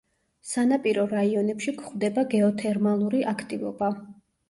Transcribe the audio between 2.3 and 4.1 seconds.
გეოთერმალური აქტივობა.